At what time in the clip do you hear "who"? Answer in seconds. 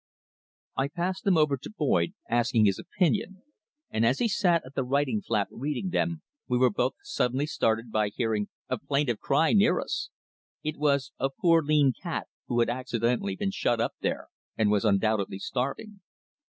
12.47-12.61